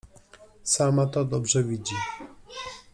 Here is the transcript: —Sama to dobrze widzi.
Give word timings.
—Sama 0.75 1.07
to 1.07 1.25
dobrze 1.25 1.63
widzi. 1.63 1.93